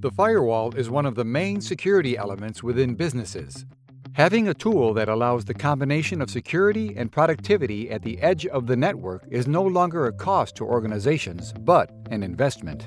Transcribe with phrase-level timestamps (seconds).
[0.00, 3.64] The firewall is one of the main security elements within businesses.
[4.12, 8.66] Having a tool that allows the combination of security and productivity at the edge of
[8.66, 12.86] the network is no longer a cost to organizations, but an investment.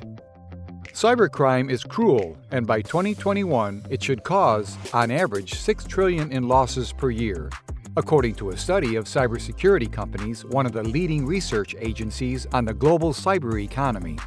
[0.93, 6.93] Cybercrime is cruel, and by 2021, it should cause, on average, 6 trillion in losses
[6.93, 7.49] per year,
[7.97, 12.73] according to a study of cybersecurity companies, one of the leading research agencies on the
[12.73, 14.17] global cyber economy.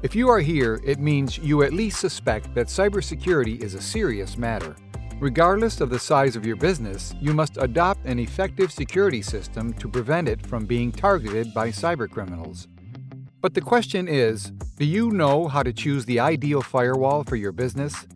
[0.00, 4.38] If you are here, it means you at least suspect that cybersecurity is a serious
[4.38, 4.76] matter.
[5.18, 9.88] Regardless of the size of your business, you must adopt an effective security system to
[9.88, 12.68] prevent it from being targeted by cybercriminals.
[13.40, 17.50] But the question is do you know how to choose the ideal firewall for your
[17.50, 18.06] business?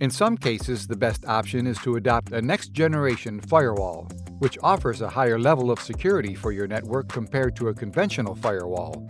[0.00, 4.08] In some cases, the best option is to adopt a next generation firewall,
[4.40, 9.06] which offers a higher level of security for your network compared to a conventional firewall.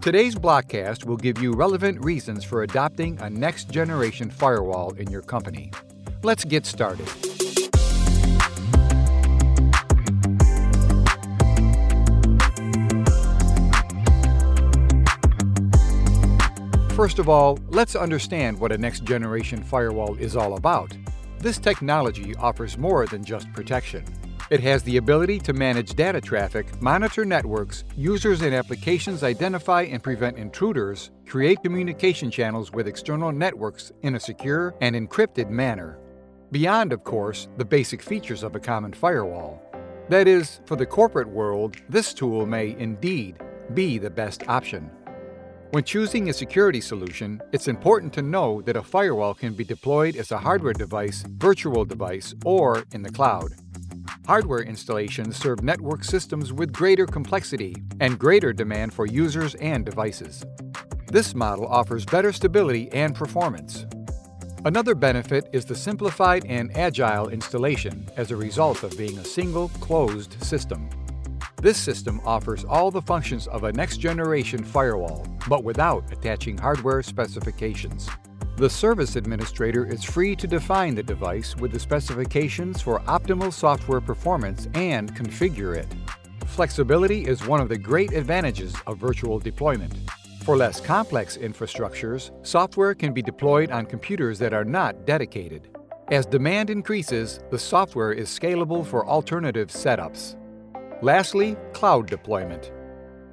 [0.00, 5.20] Today's Blockcast will give you relevant reasons for adopting a next generation firewall in your
[5.20, 5.70] company.
[6.22, 7.06] Let's get started.
[16.94, 20.96] First of all, let's understand what a next generation firewall is all about.
[21.40, 24.06] This technology offers more than just protection.
[24.50, 30.02] It has the ability to manage data traffic, monitor networks, users and applications identify and
[30.02, 36.00] prevent intruders, create communication channels with external networks in a secure and encrypted manner.
[36.50, 39.62] Beyond, of course, the basic features of a common firewall.
[40.08, 43.36] That is, for the corporate world, this tool may indeed
[43.74, 44.90] be the best option.
[45.70, 50.16] When choosing a security solution, it's important to know that a firewall can be deployed
[50.16, 53.52] as a hardware device, virtual device, or in the cloud.
[54.30, 60.44] Hardware installations serve network systems with greater complexity and greater demand for users and devices.
[61.08, 63.86] This model offers better stability and performance.
[64.64, 69.68] Another benefit is the simplified and agile installation as a result of being a single,
[69.80, 70.88] closed system.
[71.60, 78.08] This system offers all the functions of a next-generation firewall, but without attaching hardware specifications.
[78.60, 84.02] The service administrator is free to define the device with the specifications for optimal software
[84.02, 85.86] performance and configure it.
[86.44, 89.94] Flexibility is one of the great advantages of virtual deployment.
[90.44, 95.74] For less complex infrastructures, software can be deployed on computers that are not dedicated.
[96.10, 100.36] As demand increases, the software is scalable for alternative setups.
[101.00, 102.72] Lastly, cloud deployment.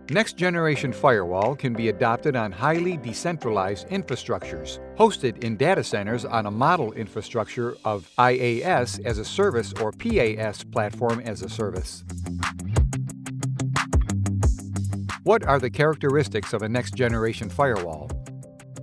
[0.09, 6.45] Next generation firewall can be adopted on highly decentralized infrastructures, hosted in data centers on
[6.45, 12.05] a model infrastructure of IaaS as a service or PaaS platform as a service.
[15.23, 18.09] What are the characteristics of a next generation firewall?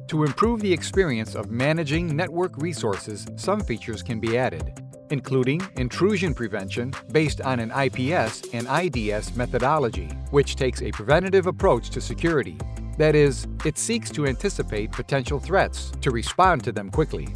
[0.09, 4.84] To improve the experience of managing network resources, some features can be added
[5.15, 11.89] including intrusion prevention based on an IPS and IDS methodology, which takes a preventative approach
[11.91, 12.59] to security.
[12.99, 17.29] That is, it seeks to anticipate potential threats to respond to them quickly.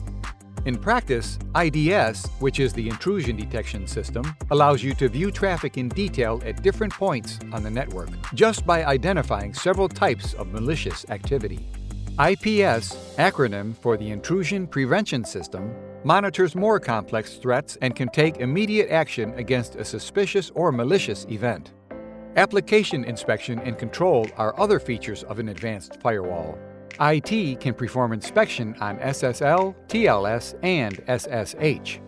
[0.64, 5.88] In practice, IDS, which is the intrusion detection system, allows you to view traffic in
[5.88, 11.60] detail at different points on the network just by identifying several types of malicious activity.
[12.18, 15.72] IPS, acronym for the Intrusion Prevention System,
[16.04, 21.72] monitors more complex threats and can take immediate action against a suspicious or malicious event.
[22.36, 26.58] Application inspection and control are other features of an advanced firewall.
[27.00, 32.00] IT can perform inspection on SSL, TLS, and SSH.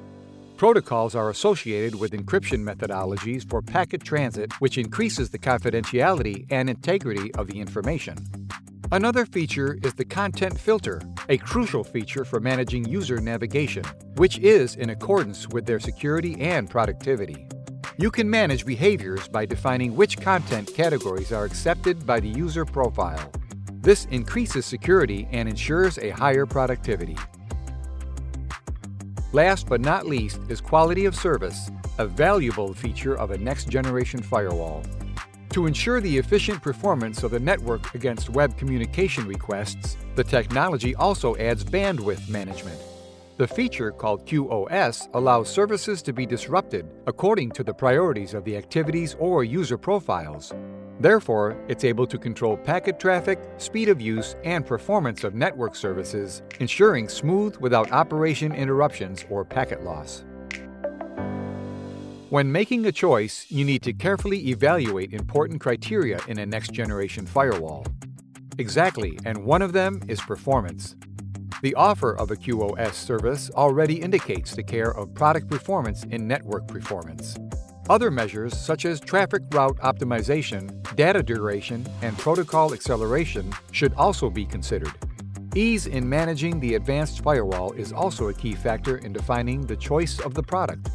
[0.56, 7.33] Protocols are associated with encryption methodologies for packet transit, which increases the confidentiality and integrity
[7.34, 8.17] of the information.
[8.93, 13.84] Another feature is the content filter, a crucial feature for managing user navigation,
[14.17, 17.47] which is in accordance with their security and productivity.
[17.99, 23.31] You can manage behaviors by defining which content categories are accepted by the user profile.
[23.75, 27.17] This increases security and ensures a higher productivity.
[29.32, 34.20] Last but not least is quality of service, a valuable feature of a next generation
[34.20, 34.82] firewall.
[35.50, 41.35] To ensure the efficient performance of the network against web communication requests, the technology also
[41.37, 42.79] adds bandwidth management.
[43.37, 48.56] The feature called QoS allows services to be disrupted according to the priorities of the
[48.56, 50.52] activities or user profiles.
[51.00, 56.43] Therefore, it's able to control packet traffic, speed of use, and performance of network services,
[56.61, 60.25] ensuring smooth without operation interruptions or packet loss.
[62.31, 67.27] When making a choice, you need to carefully evaluate important criteria in a next generation
[67.27, 67.85] firewall.
[68.56, 70.94] Exactly, and one of them is performance.
[71.62, 76.69] The offer of a QoS service already indicates the care of product performance in network
[76.69, 77.37] performance.
[77.88, 84.47] Other measures such as traffic route optimization, data duration, and protocol acceleration should also be
[84.47, 84.94] considered.
[85.56, 90.21] Ease in managing the advanced firewall is also a key factor in defining the choice
[90.21, 90.91] of the product.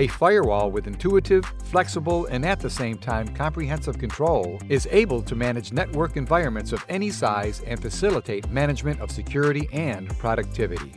[0.00, 5.34] A firewall with intuitive, flexible, and at the same time comprehensive control is able to
[5.34, 10.92] manage network environments of any size and facilitate management of security and productivity.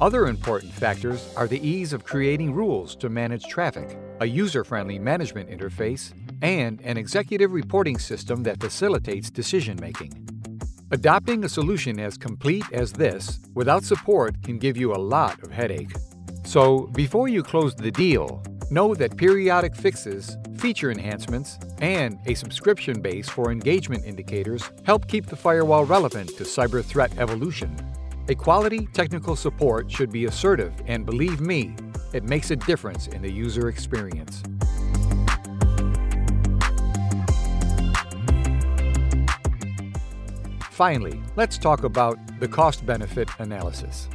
[0.00, 5.50] Other important factors are the ease of creating rules to manage traffic, a user-friendly management
[5.50, 10.26] interface, and an executive reporting system that facilitates decision-making.
[10.90, 15.50] Adopting a solution as complete as this without support can give you a lot of
[15.52, 15.92] headache.
[16.52, 23.00] So, before you close the deal, know that periodic fixes, feature enhancements, and a subscription
[23.00, 27.74] base for engagement indicators help keep the firewall relevant to cyber threat evolution.
[28.28, 31.74] A quality technical support should be assertive, and believe me,
[32.12, 34.42] it makes a difference in the user experience.
[40.70, 44.10] Finally, let's talk about the cost benefit analysis.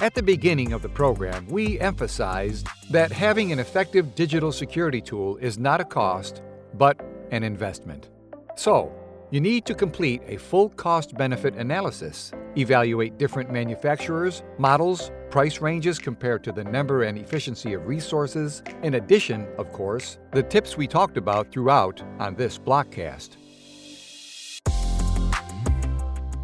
[0.00, 5.36] At the beginning of the program, we emphasized that having an effective digital security tool
[5.36, 6.40] is not a cost,
[6.72, 6.98] but
[7.32, 8.08] an investment.
[8.56, 8.90] So,
[9.30, 15.98] you need to complete a full cost benefit analysis, evaluate different manufacturers, models, price ranges
[15.98, 20.86] compared to the number and efficiency of resources, in addition, of course, the tips we
[20.86, 23.36] talked about throughout on this blockcast.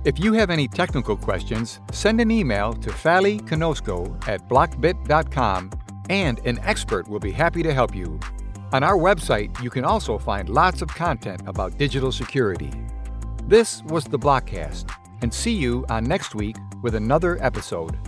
[0.07, 5.73] If you have any technical questions, send an email to faleconosco at blockbit.com
[6.09, 8.21] and an expert will be happy to help you.
[8.73, 12.71] On our website, you can also find lots of content about digital security.
[13.49, 14.93] This was the Blockcast,
[15.23, 17.99] and see you on next week with another episode.